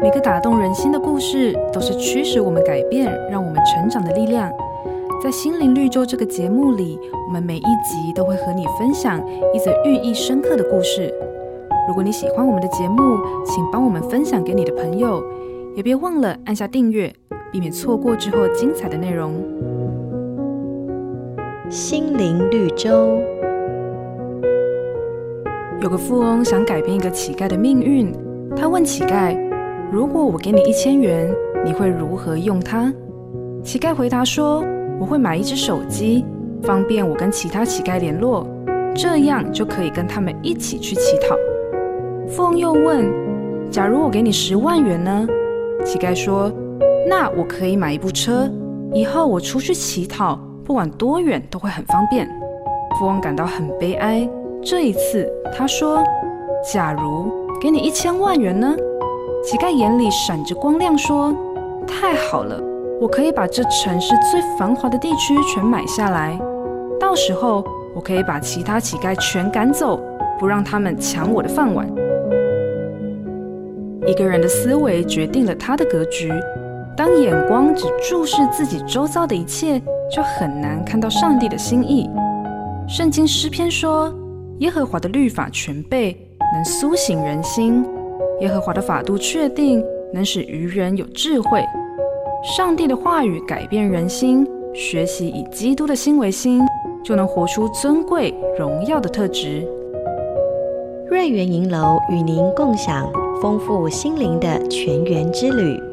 [0.00, 4.48] 每个打动人心的故事，都是驱使我们改变、让我们成长的力量。
[5.20, 9.20] 在心灵绿洲这个节目里，我们每一集都会和你分享
[9.52, 11.12] 一则寓意深刻的故事。
[11.88, 15.20] 如果你喜欢我们的节目，请帮我们分享给你的朋友，
[15.74, 17.12] 也别忘了按下订阅，
[17.50, 19.34] 避免错过之后精彩的内容。
[21.68, 23.18] 心灵绿洲。
[25.80, 28.12] 有个富翁想改变一个乞丐的命运，
[28.54, 29.36] 他问乞丐
[29.90, 31.28] ：“如果我给你一千元，
[31.64, 32.92] 你会如何用它？”
[33.64, 34.62] 乞丐回答说：
[35.00, 36.24] 我会买一只手机，
[36.62, 38.46] 方便我跟其他乞丐联络，
[38.94, 41.34] 这样就可以跟他们一起去乞讨。
[42.28, 43.10] 富翁又问
[43.70, 45.26] ：“假如我给你十万元呢？”
[45.84, 46.52] 乞丐说
[47.08, 48.50] ：“那我可以买一部车，
[48.92, 52.28] 以后我出去乞讨，不管多远都会很方便。”
[52.98, 54.28] 富翁感到很悲哀。
[54.62, 56.02] 这一次，他说
[56.72, 57.30] ：“假如
[57.60, 58.76] 给你一千万元呢？”
[59.44, 61.34] 乞丐眼里闪着光亮，说
[61.86, 62.60] ：“太好了。”
[63.00, 66.36] 我可以把这城市最繁华的地区全买下来，
[66.98, 70.00] 到时候我可以把其他乞丐全赶走，
[70.36, 71.88] 不让他们抢我的饭碗。
[74.04, 76.32] 一个人的思维决定了他的格局。
[76.96, 79.80] 当眼光只注视自己周遭的一切，
[80.12, 82.10] 就很难看到上帝的心意。
[82.88, 84.12] 圣经诗篇说
[84.58, 86.16] ：“耶和华的律法全备，
[86.52, 87.84] 能苏醒人心；
[88.40, 91.64] 耶和华的法度确定，能使愚人有智慧。”
[92.56, 96.60] 上帝的话语改变人心，学习以基督的心为心，
[97.04, 99.66] 就能活出尊贵荣耀的特质。
[101.10, 103.10] 瑞园银楼与您共享
[103.42, 105.87] 丰富心灵的全员之旅。